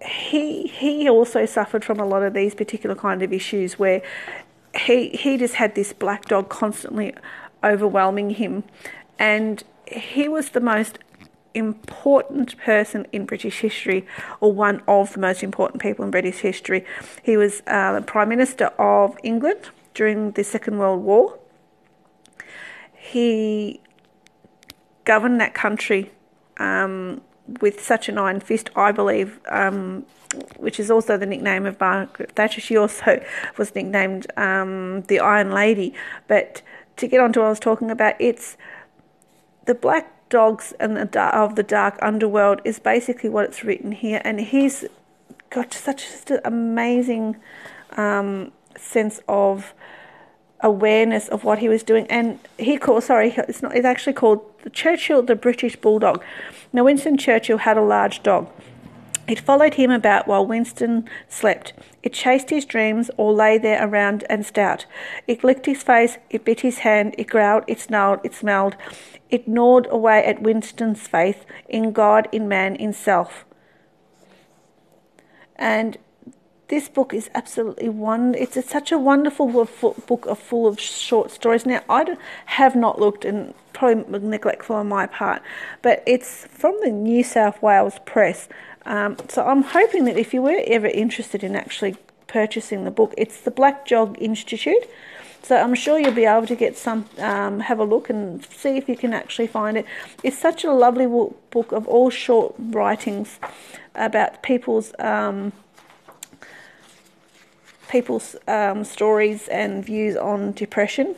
he 0.00 0.66
he 0.68 1.08
also 1.08 1.44
suffered 1.44 1.84
from 1.84 1.98
a 1.98 2.06
lot 2.06 2.22
of 2.22 2.32
these 2.32 2.54
particular 2.54 2.94
kind 2.94 3.22
of 3.22 3.32
issues 3.32 3.78
where 3.78 4.00
he 4.86 5.08
he 5.08 5.36
just 5.36 5.54
had 5.54 5.74
this 5.74 5.92
black 5.92 6.26
dog 6.26 6.48
constantly 6.48 7.12
overwhelming 7.64 8.30
him 8.30 8.62
and 9.18 9.64
he 9.86 10.28
was 10.28 10.50
the 10.50 10.60
most 10.60 11.00
important 11.58 12.56
person 12.58 13.06
in 13.12 13.26
British 13.26 13.60
history, 13.60 14.06
or 14.40 14.52
one 14.52 14.82
of 14.88 15.12
the 15.12 15.20
most 15.20 15.42
important 15.42 15.82
people 15.82 16.04
in 16.04 16.10
British 16.10 16.38
history. 16.38 16.84
He 17.22 17.36
was 17.36 17.62
uh, 17.66 18.00
Prime 18.02 18.28
Minister 18.28 18.66
of 18.78 19.16
England 19.22 19.70
during 19.94 20.32
the 20.32 20.44
Second 20.44 20.78
World 20.78 21.02
War 21.02 21.38
he 22.98 23.80
governed 25.04 25.40
that 25.40 25.54
country 25.54 26.10
um, 26.58 27.20
with 27.60 27.82
such 27.82 28.08
an 28.08 28.18
iron 28.18 28.40
fist, 28.40 28.70
I 28.76 28.92
believe, 28.92 29.40
um, 29.48 30.04
which 30.58 30.78
is 30.78 30.90
also 30.90 31.16
the 31.16 31.24
nickname 31.24 31.64
of 31.64 31.80
Margaret 31.80 32.32
Thatcher. 32.32 32.60
She 32.60 32.76
also 32.76 33.24
was 33.56 33.74
nicknamed 33.74 34.26
um, 34.36 35.02
the 35.02 35.20
Iron 35.20 35.52
Lady. 35.52 35.94
But 36.26 36.60
to 36.96 37.06
get 37.06 37.20
on 37.20 37.32
to 37.34 37.40
what 37.40 37.46
I 37.46 37.50
was 37.50 37.60
talking 37.60 37.90
about, 37.90 38.14
it's 38.18 38.58
the 39.64 39.74
black 39.74 40.12
dogs 40.28 40.72
and 40.80 40.96
the 40.96 41.36
of 41.36 41.56
the 41.56 41.62
dark 41.62 41.98
underworld 42.02 42.60
is 42.64 42.78
basically 42.78 43.30
what 43.30 43.44
it's 43.44 43.64
written 43.64 43.92
here, 43.92 44.20
and 44.24 44.40
he's 44.40 44.84
got 45.50 45.72
such 45.72 46.06
an 46.30 46.40
amazing 46.44 47.36
um, 47.96 48.52
sense 48.76 49.20
of 49.28 49.74
awareness 50.60 51.28
of 51.28 51.44
what 51.44 51.58
he 51.60 51.68
was 51.68 51.82
doing, 51.82 52.06
and 52.08 52.38
he 52.58 52.76
called 52.76 53.04
sorry, 53.04 53.34
it's 53.36 53.62
not 53.62 53.74
it's 53.76 53.86
actually 53.86 54.12
called 54.12 54.44
the 54.62 54.70
Churchill 54.70 55.22
the 55.22 55.36
British 55.36 55.76
Bulldog. 55.76 56.22
Now 56.72 56.84
Winston 56.84 57.16
Churchill 57.16 57.58
had 57.58 57.76
a 57.76 57.82
large 57.82 58.22
dog. 58.22 58.48
It 59.28 59.40
followed 59.40 59.74
him 59.74 59.90
about 59.90 60.26
while 60.26 60.46
Winston 60.46 61.08
slept. 61.28 61.74
It 62.02 62.14
chased 62.14 62.48
his 62.48 62.64
dreams 62.64 63.10
or 63.18 63.32
lay 63.32 63.58
there 63.58 63.86
around 63.86 64.24
and 64.30 64.44
stout. 64.44 64.86
It 65.26 65.44
licked 65.44 65.66
his 65.66 65.82
face, 65.82 66.16
it 66.30 66.46
bit 66.46 66.60
his 66.60 66.78
hand, 66.78 67.14
it 67.18 67.28
growled, 67.28 67.64
it 67.66 67.78
snarled, 67.78 68.20
it 68.24 68.34
smelled. 68.34 68.76
It 69.28 69.46
gnawed 69.46 69.86
away 69.90 70.24
at 70.24 70.40
Winston's 70.40 71.06
faith 71.06 71.44
in 71.68 71.92
God, 71.92 72.26
in 72.32 72.48
man, 72.48 72.74
in 72.74 72.94
self. 72.94 73.44
And 75.56 75.98
this 76.68 76.88
book 76.88 77.12
is 77.12 77.28
absolutely 77.34 77.90
one. 77.90 78.34
It's 78.34 78.62
such 78.70 78.92
a 78.92 78.98
wonderful 78.98 79.68
book 80.06 80.26
of 80.26 80.38
full 80.38 80.66
of 80.66 80.80
short 80.80 81.30
stories. 81.30 81.66
Now 81.66 81.82
I 81.90 82.16
have 82.46 82.74
not 82.74 82.98
looked, 82.98 83.26
and 83.26 83.52
probably 83.74 84.18
neglectful 84.20 84.76
on 84.76 84.88
my 84.88 85.06
part, 85.06 85.42
but 85.82 86.02
it's 86.06 86.46
from 86.46 86.76
the 86.82 86.90
New 86.90 87.22
South 87.22 87.60
Wales 87.62 87.98
Press. 88.06 88.48
Um, 88.88 89.18
so 89.28 89.44
I'm 89.44 89.62
hoping 89.62 90.06
that 90.06 90.16
if 90.16 90.32
you 90.32 90.40
were 90.40 90.62
ever 90.66 90.86
interested 90.86 91.44
in 91.44 91.54
actually 91.54 91.96
purchasing 92.26 92.84
the 92.84 92.90
book, 92.90 93.12
it's 93.18 93.38
the 93.42 93.50
Black 93.50 93.86
Dog 93.86 94.16
Institute. 94.18 94.88
So 95.42 95.56
I'm 95.56 95.74
sure 95.74 95.98
you'll 95.98 96.12
be 96.12 96.24
able 96.24 96.46
to 96.46 96.56
get 96.56 96.76
some, 96.76 97.06
um, 97.18 97.60
have 97.60 97.78
a 97.78 97.84
look 97.84 98.08
and 98.08 98.44
see 98.46 98.78
if 98.78 98.88
you 98.88 98.96
can 98.96 99.12
actually 99.12 99.46
find 99.46 99.76
it. 99.76 99.84
It's 100.22 100.38
such 100.38 100.64
a 100.64 100.72
lovely 100.72 101.06
book 101.06 101.70
of 101.70 101.86
all 101.86 102.08
short 102.08 102.54
writings 102.58 103.38
about 103.94 104.42
people's 104.42 104.92
um, 104.98 105.52
people's 107.88 108.36
um, 108.46 108.84
stories 108.84 109.48
and 109.48 109.84
views 109.84 110.16
on 110.16 110.52
depression. 110.52 111.14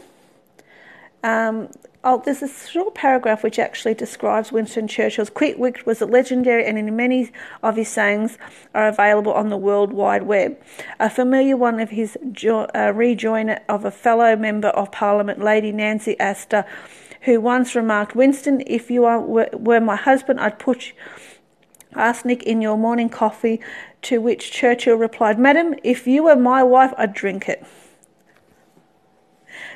Um, 1.22 1.68
oh, 2.02 2.22
there's 2.24 2.42
a 2.42 2.48
short 2.48 2.94
paragraph 2.94 3.42
which 3.42 3.58
actually 3.58 3.94
describes 3.94 4.52
Winston 4.52 4.88
Churchill's 4.88 5.30
quick 5.30 5.58
wit 5.58 5.84
was 5.86 6.00
legendary 6.00 6.64
and 6.64 6.78
in 6.78 6.96
many 6.96 7.30
of 7.62 7.76
his 7.76 7.88
sayings 7.88 8.38
are 8.74 8.88
available 8.88 9.32
on 9.32 9.50
the 9.50 9.56
World 9.56 9.92
Wide 9.92 10.22
Web. 10.22 10.58
A 10.98 11.10
familiar 11.10 11.56
one 11.56 11.80
of 11.80 11.90
his 11.90 12.16
jo- 12.32 12.68
uh, 12.74 12.92
rejoinder 12.94 13.60
of 13.68 13.84
a 13.84 13.90
fellow 13.90 14.34
member 14.36 14.68
of 14.68 14.92
Parliament, 14.92 15.40
Lady 15.40 15.72
Nancy 15.72 16.18
Astor, 16.18 16.64
who 17.22 17.40
once 17.40 17.74
remarked, 17.74 18.16
Winston, 18.16 18.62
if 18.66 18.90
you 18.90 19.04
are, 19.04 19.20
were, 19.20 19.50
were 19.52 19.80
my 19.80 19.96
husband, 19.96 20.40
I'd 20.40 20.58
put 20.58 20.92
arsenic 21.94 22.42
in 22.44 22.62
your 22.62 22.78
morning 22.78 23.10
coffee, 23.10 23.60
to 24.02 24.18
which 24.20 24.50
Churchill 24.50 24.96
replied, 24.96 25.38
Madam, 25.38 25.74
if 25.82 26.06
you 26.06 26.24
were 26.24 26.36
my 26.36 26.62
wife, 26.62 26.94
I'd 26.96 27.12
drink 27.12 27.48
it. 27.48 27.62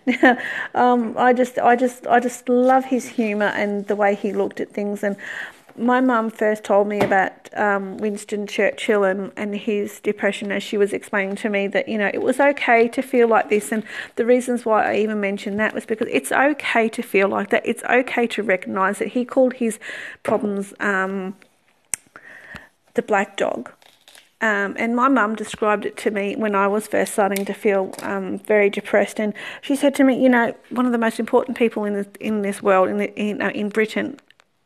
Um, 0.74 1.14
I 1.16 1.32
just, 1.32 1.58
I 1.58 1.76
just, 1.76 2.06
I 2.06 2.18
just 2.18 2.48
love 2.48 2.86
his 2.86 3.06
humour 3.06 3.46
and 3.46 3.86
the 3.86 3.94
way 3.94 4.14
he 4.14 4.32
looked 4.32 4.60
at 4.60 4.70
things. 4.70 5.04
And 5.04 5.16
my 5.76 6.00
mum 6.00 6.30
first 6.30 6.64
told 6.64 6.88
me 6.88 7.00
about 7.00 7.32
um, 7.56 7.96
Winston 7.98 8.46
Churchill 8.46 9.04
and, 9.04 9.32
and 9.36 9.54
his 9.54 10.00
depression 10.00 10.52
as 10.52 10.62
she 10.62 10.76
was 10.76 10.92
explaining 10.92 11.36
to 11.36 11.48
me 11.48 11.66
that, 11.68 11.88
you 11.88 11.98
know, 11.98 12.10
it 12.12 12.22
was 12.22 12.38
okay 12.40 12.88
to 12.88 13.02
feel 13.02 13.28
like 13.28 13.50
this. 13.50 13.72
And 13.72 13.84
the 14.16 14.24
reasons 14.24 14.64
why 14.64 14.92
I 14.92 14.96
even 14.96 15.20
mentioned 15.20 15.58
that 15.60 15.74
was 15.74 15.86
because 15.86 16.08
it's 16.10 16.32
okay 16.32 16.88
to 16.88 17.02
feel 17.02 17.28
like 17.28 17.50
that. 17.50 17.62
It's 17.64 17.82
okay 17.84 18.26
to 18.28 18.42
recognise 18.42 18.98
that 18.98 19.08
he 19.08 19.24
called 19.24 19.54
his 19.54 19.78
problems 20.22 20.74
um, 20.80 21.36
the 22.94 23.02
black 23.02 23.36
dog. 23.36 23.70
Um, 24.44 24.76
and 24.78 24.94
my 24.94 25.08
mum 25.08 25.36
described 25.36 25.86
it 25.86 25.96
to 25.96 26.10
me 26.10 26.36
when 26.36 26.54
I 26.54 26.68
was 26.68 26.86
first 26.86 27.14
starting 27.14 27.46
to 27.46 27.54
feel 27.54 27.94
um, 28.02 28.40
very 28.40 28.68
depressed. 28.68 29.18
And 29.18 29.32
she 29.62 29.74
said 29.74 29.94
to 29.94 30.04
me, 30.04 30.22
you 30.22 30.28
know, 30.28 30.54
one 30.68 30.84
of 30.84 30.92
the 30.92 30.98
most 30.98 31.18
important 31.18 31.56
people 31.56 31.86
in 31.86 31.94
this, 31.94 32.08
in 32.20 32.42
this 32.42 32.62
world, 32.62 32.90
in, 32.90 32.98
the, 32.98 33.14
in, 33.18 33.40
uh, 33.40 33.48
in 33.54 33.70
Britain, 33.70 34.20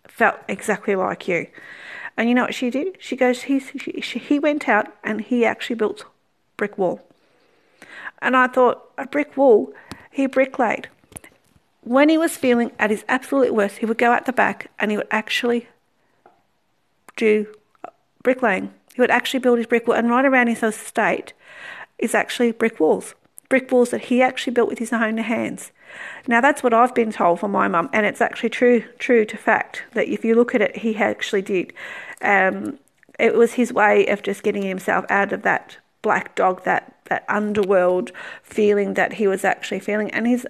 felt 0.08 0.34
exactly 0.48 0.96
like 0.96 1.28
you. 1.28 1.46
And 2.16 2.28
you 2.28 2.34
know 2.34 2.42
what 2.42 2.56
she 2.56 2.70
did? 2.70 2.96
She 2.98 3.14
goes, 3.14 3.42
he, 3.42 3.60
she, 3.60 4.18
he 4.18 4.40
went 4.40 4.68
out 4.68 4.92
and 5.04 5.20
he 5.20 5.44
actually 5.44 5.76
built 5.76 6.04
brick 6.56 6.76
wall. 6.76 7.00
And 8.20 8.36
I 8.36 8.48
thought, 8.48 8.90
a 8.98 9.06
brick 9.06 9.36
wall, 9.36 9.72
he 10.10 10.26
bricklayed. 10.26 10.88
When 11.82 12.08
he 12.08 12.18
was 12.18 12.36
feeling 12.36 12.72
at 12.80 12.90
his 12.90 13.04
absolute 13.08 13.54
worst, 13.54 13.78
he 13.78 13.86
would 13.86 13.96
go 13.96 14.10
out 14.10 14.26
the 14.26 14.32
back 14.32 14.72
and 14.80 14.90
he 14.90 14.96
would 14.96 15.06
actually 15.12 15.68
do 17.14 17.46
bricklaying. 18.24 18.74
He 18.98 19.00
would 19.00 19.12
actually 19.12 19.38
build 19.38 19.58
his 19.58 19.68
brick 19.68 19.86
wall, 19.86 19.96
and 19.96 20.10
right 20.10 20.24
around 20.24 20.48
his 20.48 20.60
estate 20.60 21.32
is 22.00 22.16
actually 22.16 22.50
brick 22.50 22.80
walls, 22.80 23.14
brick 23.48 23.70
walls 23.70 23.90
that 23.90 24.06
he 24.06 24.20
actually 24.20 24.54
built 24.54 24.68
with 24.68 24.80
his 24.80 24.92
own 24.92 25.18
hands. 25.18 25.70
Now 26.26 26.40
that's 26.40 26.64
what 26.64 26.74
I've 26.74 26.96
been 26.96 27.12
told 27.12 27.38
from 27.38 27.52
my 27.52 27.68
mum, 27.68 27.90
and 27.92 28.04
it's 28.04 28.20
actually 28.20 28.48
true, 28.48 28.82
true 28.98 29.24
to 29.24 29.36
fact 29.36 29.84
that 29.92 30.08
if 30.08 30.24
you 30.24 30.34
look 30.34 30.52
at 30.52 30.62
it, 30.62 30.78
he 30.78 30.96
actually 30.96 31.42
did. 31.42 31.72
Um, 32.22 32.80
it 33.20 33.36
was 33.36 33.52
his 33.52 33.72
way 33.72 34.04
of 34.08 34.24
just 34.24 34.42
getting 34.42 34.62
himself 34.62 35.04
out 35.08 35.32
of 35.32 35.42
that 35.42 35.76
black 36.02 36.34
dog, 36.34 36.64
that 36.64 36.96
that 37.04 37.24
underworld 37.28 38.10
feeling 38.42 38.94
that 38.94 39.12
he 39.12 39.28
was 39.28 39.44
actually 39.44 39.78
feeling, 39.78 40.10
and 40.10 40.26
he's 40.26 40.44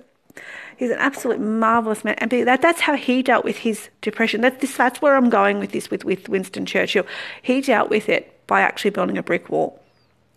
he's 0.78 0.90
an 0.90 1.00
absolute 1.00 1.38
marvelous 1.38 2.02
man, 2.02 2.14
and 2.16 2.30
that 2.30 2.62
that's 2.62 2.80
how 2.80 2.96
he 2.96 3.22
dealt 3.22 3.44
with 3.44 3.58
his 3.58 3.90
depression. 4.00 4.40
That's 4.40 4.58
this, 4.62 4.74
that's 4.74 5.02
where 5.02 5.16
I'm 5.16 5.28
going 5.28 5.58
with 5.58 5.72
this 5.72 5.90
with 5.90 6.06
with 6.06 6.30
Winston 6.30 6.64
Churchill. 6.64 7.04
He 7.42 7.60
dealt 7.60 7.90
with 7.90 8.08
it 8.08 8.36
by 8.48 8.62
actually 8.62 8.90
building 8.90 9.16
a 9.16 9.22
brick 9.22 9.48
wall. 9.48 9.80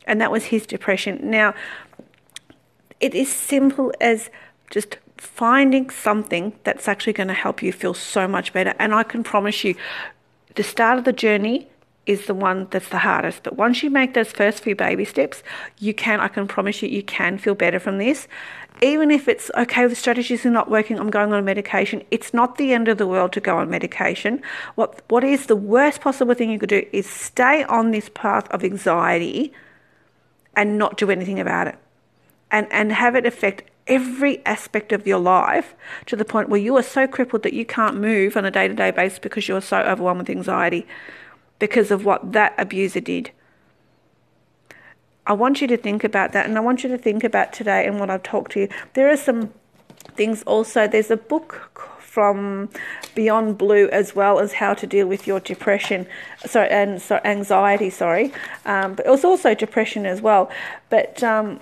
And 0.06 0.22
that 0.22 0.32
was 0.32 0.46
his 0.46 0.68
depression. 0.68 1.20
Now, 1.24 1.56
it 3.00 3.16
is 3.16 3.34
simple 3.34 3.92
as 4.00 4.30
just 4.70 4.98
finding 5.18 5.90
something 5.90 6.54
that's 6.64 6.88
actually 6.88 7.14
going 7.14 7.30
to 7.30 7.34
help 7.34 7.64
you 7.64 7.74
feel 7.74 7.96
so 7.96 8.28
much 8.28 8.54
better. 8.54 8.76
And 8.78 8.94
I 8.94 9.02
can 9.02 9.24
promise 9.24 9.64
you, 9.64 9.76
the 10.56 10.64
start 10.64 11.00
of 11.00 11.06
the 11.06 11.14
journey 11.14 11.71
is 12.06 12.26
the 12.26 12.34
one 12.34 12.68
that's 12.72 12.90
the 12.90 13.00
hardest. 13.00 13.44
But 13.44 13.58
once 13.58 13.84
you 13.84 13.90
make 13.90 14.14
those 14.14 14.32
first 14.32 14.64
few 14.64 14.76
baby 14.76 15.06
steps, 15.06 15.44
you 15.80 15.94
can, 15.94 16.20
I 16.20 16.28
can 16.28 16.48
promise 16.48 16.82
you, 16.82 16.90
you 16.90 17.04
can 17.04 17.38
feel 17.38 17.56
better 17.56 17.80
from 17.80 18.00
this 18.00 18.28
even 18.82 19.12
if 19.12 19.28
it's 19.28 19.52
okay, 19.56 19.86
the 19.86 19.96
strategies 19.96 20.44
are 20.46 20.52
not 20.52 20.70
working, 20.70 21.00
I'm 21.00 21.12
going 21.12 21.32
on 21.34 21.46
medication, 21.46 22.04
it's 22.10 22.34
not 22.34 22.58
the 22.58 22.74
end 22.74 22.88
of 22.88 22.98
the 22.98 23.06
world 23.06 23.32
to 23.34 23.40
go 23.40 23.58
on 23.58 23.70
medication. 23.70 24.42
What, 24.74 25.04
what 25.10 25.24
is 25.24 25.46
the 25.46 25.56
worst 25.56 26.02
possible 26.02 26.34
thing 26.34 26.50
you 26.50 26.58
could 26.58 26.70
do 26.70 26.86
is 26.92 27.08
stay 27.08 27.64
on 27.66 27.92
this 27.92 28.10
path 28.14 28.50
of 28.50 28.64
anxiety 28.64 29.54
and 30.56 30.80
not 30.80 30.98
do 30.98 31.12
anything 31.12 31.40
about 31.40 31.68
it. 31.68 31.76
And, 32.50 32.68
and 32.72 32.92
have 32.92 33.16
it 33.16 33.26
affect 33.26 33.70
every 33.88 34.44
aspect 34.46 34.92
of 34.92 35.06
your 35.06 35.20
life 35.20 35.76
to 36.08 36.16
the 36.16 36.26
point 36.26 36.50
where 36.50 36.60
you 36.60 36.76
are 36.76 36.84
so 36.84 37.08
crippled 37.08 37.44
that 37.44 37.54
you 37.54 37.66
can't 37.66 37.96
move 37.96 38.36
on 38.36 38.46
a 38.46 38.52
day 38.52 38.68
to 38.68 38.74
day 38.74 38.92
basis 38.92 39.20
because 39.20 39.48
you're 39.48 39.62
so 39.62 39.78
overwhelmed 39.78 40.20
with 40.20 40.30
anxiety 40.30 40.86
because 41.62 41.92
of 41.92 42.04
what 42.04 42.34
that 42.34 42.54
abuser 42.58 43.00
did. 43.00 43.32
I 45.28 45.34
want 45.34 45.62
you 45.62 45.68
to 45.68 45.78
think 45.78 46.04
about 46.04 46.34
that, 46.34 46.48
and 46.48 46.58
I 46.58 46.60
want 46.60 46.84
you 46.84 46.90
to 46.90 46.98
think 46.98 47.24
about 47.24 47.54
today 47.54 47.86
and 47.86 48.00
what 48.00 48.10
I've 48.10 48.24
talked 48.24 48.54
to 48.54 48.62
you. 48.62 48.70
There 48.96 49.10
are 49.10 49.16
some 49.16 49.54
things 50.16 50.42
also. 50.44 50.88
There's 50.88 51.12
a 51.12 51.18
book 51.18 51.80
from 52.00 52.70
Beyond 53.14 53.60
Blue 53.60 53.88
as 53.90 54.16
well 54.16 54.40
as 54.40 54.54
how 54.54 54.74
to 54.74 54.88
deal 54.88 55.06
with 55.06 55.28
your 55.28 55.40
depression, 55.40 56.08
sorry, 56.46 56.70
and 56.70 57.00
so 57.00 57.22
anxiety. 57.24 57.92
Sorry, 57.92 58.34
um, 58.66 58.96
but 58.96 59.06
it 59.06 59.10
was 59.10 59.24
also 59.24 59.54
depression 59.54 60.08
as 60.08 60.20
well. 60.20 60.50
But 60.90 61.22
um, 61.24 61.60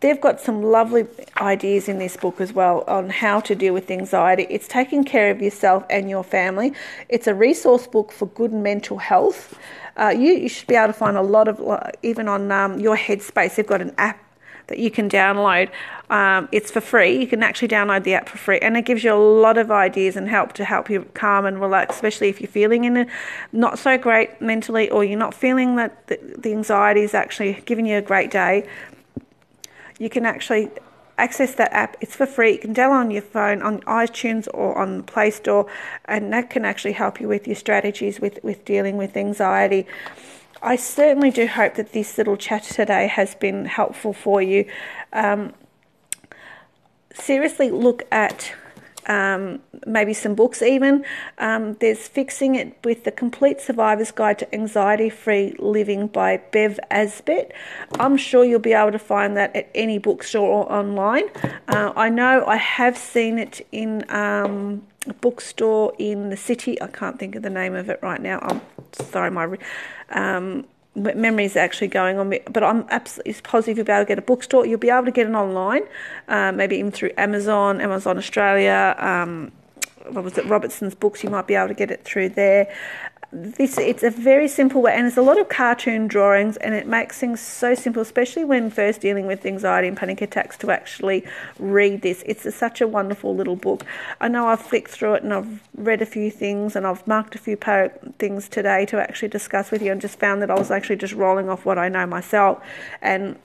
they've 0.00 0.20
got 0.20 0.40
some 0.40 0.62
lovely 0.62 1.06
ideas 1.40 1.88
in 1.88 1.98
this 1.98 2.16
book 2.16 2.40
as 2.40 2.52
well 2.52 2.84
on 2.86 3.10
how 3.10 3.40
to 3.40 3.54
deal 3.54 3.74
with 3.74 3.90
anxiety. 3.90 4.46
It's 4.48 4.68
taking 4.68 5.04
care 5.04 5.30
of 5.30 5.42
yourself 5.42 5.84
and 5.90 6.08
your 6.08 6.24
family. 6.24 6.72
It's 7.08 7.26
a 7.26 7.34
resource 7.34 7.86
book 7.86 8.12
for 8.12 8.26
good 8.26 8.52
mental 8.52 8.98
health. 8.98 9.58
Uh, 9.96 10.10
you, 10.10 10.32
you, 10.34 10.48
should 10.48 10.68
be 10.68 10.76
able 10.76 10.88
to 10.88 10.92
find 10.92 11.16
a 11.16 11.22
lot 11.22 11.48
of, 11.48 11.60
even 12.02 12.28
on 12.28 12.52
um, 12.52 12.78
your 12.78 12.96
Headspace, 12.96 13.56
they've 13.56 13.66
got 13.66 13.82
an 13.82 13.92
app 13.98 14.24
that 14.68 14.78
you 14.78 14.90
can 14.90 15.08
download. 15.08 15.70
Um, 16.10 16.48
it's 16.52 16.70
for 16.70 16.80
free. 16.80 17.18
You 17.18 17.26
can 17.26 17.42
actually 17.42 17.68
download 17.68 18.04
the 18.04 18.14
app 18.14 18.28
for 18.28 18.38
free, 18.38 18.58
and 18.60 18.76
it 18.76 18.82
gives 18.82 19.02
you 19.02 19.12
a 19.12 19.16
lot 19.16 19.58
of 19.58 19.70
ideas 19.70 20.14
and 20.14 20.28
help 20.28 20.52
to 20.54 20.64
help 20.64 20.88
you 20.88 21.06
calm 21.14 21.46
and 21.46 21.60
relax, 21.60 21.96
especially 21.96 22.28
if 22.28 22.40
you're 22.40 22.48
feeling 22.48 22.84
in 22.84 22.96
a 22.96 23.06
not 23.52 23.78
so 23.78 23.98
great 23.98 24.40
mentally, 24.40 24.88
or 24.90 25.04
you're 25.04 25.18
not 25.18 25.34
feeling 25.34 25.76
that 25.76 26.06
the, 26.06 26.20
the 26.38 26.52
anxiety 26.52 27.00
is 27.00 27.14
actually 27.14 27.54
giving 27.66 27.86
you 27.86 27.96
a 27.96 28.02
great 28.02 28.30
day. 28.30 28.68
You 29.98 30.08
can 30.08 30.24
actually 30.24 30.70
access 31.18 31.54
that 31.56 31.72
app. 31.72 31.96
It's 32.00 32.14
for 32.14 32.26
free. 32.26 32.52
You 32.52 32.58
can 32.58 32.74
download 32.74 33.00
on 33.00 33.10
your 33.10 33.22
phone, 33.22 33.60
on 33.60 33.80
iTunes 33.80 34.46
or 34.54 34.78
on 34.78 34.98
the 34.98 35.02
Play 35.02 35.30
Store, 35.30 35.66
and 36.04 36.32
that 36.32 36.48
can 36.48 36.64
actually 36.64 36.92
help 36.92 37.20
you 37.20 37.28
with 37.28 37.46
your 37.46 37.56
strategies 37.56 38.20
with, 38.20 38.38
with 38.42 38.64
dealing 38.64 38.96
with 38.96 39.16
anxiety. 39.16 39.86
I 40.62 40.76
certainly 40.76 41.30
do 41.30 41.46
hope 41.46 41.74
that 41.74 41.92
this 41.92 42.18
little 42.18 42.36
chat 42.36 42.62
today 42.62 43.06
has 43.08 43.34
been 43.34 43.64
helpful 43.64 44.12
for 44.12 44.40
you. 44.40 44.64
Um, 45.12 45.54
seriously, 47.12 47.70
look 47.70 48.04
at 48.10 48.52
um, 49.08 49.60
maybe 49.86 50.14
some 50.14 50.34
books 50.34 50.62
even. 50.62 51.04
Um, 51.38 51.74
there's 51.80 52.06
Fixing 52.06 52.54
It 52.54 52.76
with 52.84 53.04
the 53.04 53.10
Complete 53.10 53.60
Survivor's 53.60 54.10
Guide 54.10 54.38
to 54.40 54.54
Anxiety 54.54 55.10
Free 55.10 55.54
Living 55.58 56.06
by 56.06 56.36
Bev 56.52 56.78
Aisbett. 56.90 57.52
I'm 57.98 58.16
sure 58.16 58.44
you'll 58.44 58.60
be 58.60 58.74
able 58.74 58.92
to 58.92 58.98
find 58.98 59.36
that 59.36 59.54
at 59.56 59.68
any 59.74 59.98
bookstore 59.98 60.48
or 60.48 60.72
online. 60.72 61.24
Uh, 61.68 61.92
I 61.96 62.08
know 62.08 62.44
I 62.46 62.56
have 62.56 62.96
seen 62.96 63.38
it 63.38 63.66
in 63.72 64.04
um, 64.10 64.86
a 65.06 65.14
bookstore 65.14 65.94
in 65.98 66.30
the 66.30 66.36
city. 66.36 66.80
I 66.80 66.86
can't 66.88 67.18
think 67.18 67.34
of 67.34 67.42
the 67.42 67.50
name 67.50 67.74
of 67.74 67.88
it 67.88 67.98
right 68.02 68.20
now. 68.20 68.38
I'm 68.42 68.60
sorry, 68.92 69.30
my 69.30 69.56
um, 70.10 70.66
memory 70.98 71.44
is 71.44 71.56
actually 71.56 71.88
going 71.88 72.18
on, 72.18 72.34
but 72.50 72.62
I'm 72.62 72.86
absolutely 72.90 73.34
positive 73.42 73.76
you'll 73.78 73.86
be 73.86 73.92
able 73.92 74.04
to 74.04 74.08
get 74.08 74.18
a 74.18 74.22
bookstore. 74.22 74.66
You'll 74.66 74.78
be 74.78 74.90
able 74.90 75.04
to 75.04 75.10
get 75.10 75.26
it 75.26 75.34
online, 75.34 75.82
uh, 76.28 76.52
maybe 76.52 76.76
even 76.76 76.90
through 76.90 77.12
Amazon, 77.16 77.80
Amazon 77.80 78.18
Australia. 78.18 78.94
Um, 78.98 79.52
what 80.10 80.24
was 80.24 80.38
it, 80.38 80.46
Robertson's 80.46 80.94
books? 80.94 81.22
You 81.22 81.30
might 81.30 81.46
be 81.46 81.54
able 81.54 81.68
to 81.68 81.74
get 81.74 81.90
it 81.90 82.04
through 82.04 82.30
there 82.30 82.72
this 83.30 83.76
it's 83.76 84.02
a 84.02 84.10
very 84.10 84.48
simple 84.48 84.80
way 84.80 84.94
and 84.94 85.06
it's 85.06 85.18
a 85.18 85.22
lot 85.22 85.38
of 85.38 85.50
cartoon 85.50 86.08
drawings 86.08 86.56
and 86.58 86.74
it 86.74 86.86
makes 86.86 87.18
things 87.18 87.40
so 87.40 87.74
simple 87.74 88.00
especially 88.00 88.42
when 88.42 88.70
first 88.70 89.02
dealing 89.02 89.26
with 89.26 89.44
anxiety 89.44 89.86
and 89.86 89.98
panic 89.98 90.22
attacks 90.22 90.56
to 90.56 90.70
actually 90.70 91.22
read 91.58 92.00
this. 92.00 92.22
It's 92.24 92.46
a, 92.46 92.52
such 92.52 92.80
a 92.80 92.88
wonderful 92.88 93.36
little 93.36 93.56
book. 93.56 93.84
I 94.18 94.28
know 94.28 94.48
i've 94.48 94.62
flicked 94.62 94.90
through 94.90 95.14
it 95.14 95.22
and 95.24 95.34
i've 95.34 95.60
read 95.76 96.00
a 96.00 96.06
few 96.06 96.30
things 96.30 96.74
and 96.74 96.86
i've 96.86 97.06
marked 97.06 97.34
a 97.34 97.38
few 97.38 97.56
po- 97.56 97.92
things 98.18 98.48
today 98.48 98.86
to 98.86 98.98
actually 98.98 99.28
discuss 99.28 99.70
with 99.70 99.82
you 99.82 99.92
and 99.92 100.00
just 100.00 100.18
found 100.18 100.40
that 100.40 100.50
i 100.50 100.54
was 100.54 100.70
actually 100.70 100.96
just 100.96 101.12
rolling 101.12 101.50
off 101.50 101.66
what 101.66 101.76
i 101.76 101.88
know 101.88 102.06
myself. 102.06 102.62
And 103.02 103.36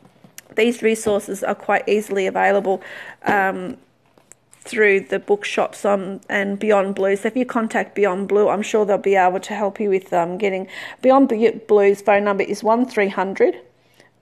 these 0.55 0.81
resources 0.81 1.43
are 1.43 1.55
quite 1.55 1.87
easily 1.89 2.27
available. 2.27 2.81
Um, 3.23 3.77
through 4.63 5.01
the 5.01 5.19
bookshops 5.19 5.85
on 5.85 6.21
and 6.29 6.57
Beyond 6.57 6.95
Blue. 6.95 7.15
So 7.15 7.27
if 7.27 7.35
you 7.35 7.45
contact 7.45 7.93
Beyond 7.95 8.29
Blue, 8.29 8.49
I'm 8.49 8.61
sure 8.61 8.85
they'll 8.85 8.97
be 8.97 9.15
able 9.15 9.39
to 9.41 9.53
help 9.53 9.79
you 9.79 9.89
with 9.89 10.13
um, 10.13 10.37
getting 10.37 10.67
Beyond 11.01 11.29
Blue's 11.67 12.01
phone 12.01 12.23
number 12.23 12.43
is 12.43 12.63
one 12.63 12.85
three 12.85 13.09
hundred 13.09 13.59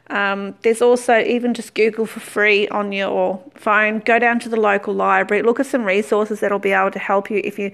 Um, 0.08 0.54
there's 0.62 0.80
also 0.80 1.18
even 1.18 1.52
just 1.52 1.74
Google 1.74 2.06
for 2.06 2.20
free 2.20 2.68
on 2.68 2.92
your 2.92 3.42
phone. 3.56 3.98
Go 3.98 4.20
down 4.20 4.38
to 4.38 4.48
the 4.48 4.58
local 4.58 4.94
library, 4.94 5.42
look 5.42 5.58
at 5.58 5.66
some 5.66 5.84
resources 5.84 6.38
that'll 6.38 6.60
be 6.60 6.72
able 6.72 6.92
to 6.92 7.00
help 7.00 7.28
you 7.28 7.40
if 7.42 7.58
you 7.58 7.72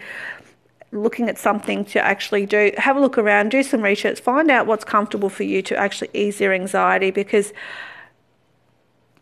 looking 0.92 1.28
at 1.28 1.38
something 1.38 1.84
to 1.84 2.02
actually 2.02 2.46
do 2.46 2.70
have 2.76 2.98
a 2.98 3.00
look 3.00 3.16
around 3.16 3.50
do 3.50 3.62
some 3.62 3.80
research 3.80 4.20
find 4.20 4.50
out 4.50 4.66
what's 4.66 4.84
comfortable 4.84 5.30
for 5.30 5.42
you 5.42 5.62
to 5.62 5.74
actually 5.74 6.10
ease 6.12 6.38
your 6.38 6.52
anxiety 6.52 7.10
because 7.10 7.54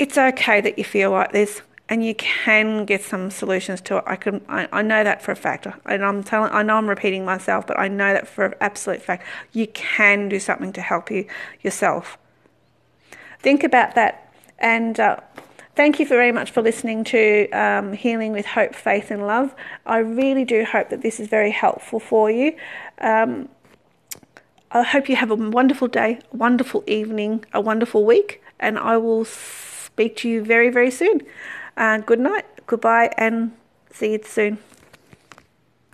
it's 0.01 0.19
okay 0.19 0.61
that 0.61 0.77
you 0.77 0.83
feel 0.83 1.13
like 1.13 1.31
this 1.31 1.63
and 1.91 2.05
you 2.07 2.15
can 2.15 2.85
get 2.85 3.03
some 3.03 3.33
solutions 3.33 3.81
to 3.81 3.99
it. 3.99 4.05
I 4.07 4.15
can, 4.15 4.41
I, 4.49 4.69
I 4.73 4.81
know 4.81 5.03
that 5.03 5.21
for 5.23 5.33
a 5.33 5.37
fact, 5.37 5.67
and 5.67 6.05
I'm 6.05 6.23
telling, 6.23 6.53
I 6.53 6.63
know 6.63 6.77
I'm 6.77 6.89
repeating 6.89 7.25
myself, 7.25 7.67
but 7.67 7.79
I 7.79 7.89
know 7.89 8.13
that 8.15 8.29
for 8.29 8.47
an 8.47 8.55
absolute 8.61 9.03
fact. 9.03 9.27
You 9.53 9.67
can 9.67 10.29
do 10.29 10.39
something 10.39 10.73
to 10.75 10.81
help 10.81 11.11
you 11.11 11.27
yourself. 11.63 12.17
Think 13.41 13.65
about 13.65 13.97
that, 13.97 14.33
and 14.61 15.01
uh, 15.01 15.17
thank 15.75 15.99
you 15.99 16.07
very 16.07 16.31
much 16.31 16.53
for 16.53 16.63
listening 16.63 17.03
to 17.05 17.51
um, 17.51 17.93
Healing 17.93 18.31
with 18.31 18.47
Hope, 18.47 18.77
Faith, 18.77 19.11
and 19.11 19.27
Love. 19.27 19.53
I 19.85 19.99
really 19.99 20.45
do 20.45 20.65
hope 20.65 20.91
that 20.91 21.03
this 21.03 21.19
is 21.19 21.27
very 21.27 21.51
helpful 21.51 21.99
for 21.99 22.31
you. 22.31 22.55
Um, 23.01 23.49
I 24.71 24.85
hope 24.85 25.09
you 25.09 25.17
have 25.17 25.33
a 25.33 25.35
wonderful 25.35 25.89
day, 25.89 26.21
a 26.33 26.37
wonderful 26.37 26.85
evening, 26.87 27.45
a 27.53 27.61
wonderful 27.61 28.05
week, 28.05 28.41
and 28.61 28.79
I 28.79 28.97
will 28.99 29.25
speak 29.25 30.15
to 30.19 30.29
you 30.29 30.45
very, 30.45 30.71
very 30.71 30.93
soon. 30.93 31.23
Uh, 31.81 31.97
good 31.97 32.21
night, 32.21 32.45
goodbye, 32.67 33.11
and 33.17 33.53
see 33.91 34.13
you 34.13 34.21
soon. 34.23 34.59